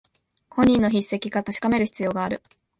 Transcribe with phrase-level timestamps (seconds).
[0.49, 2.41] 本人の筆跡か確かめる必要がある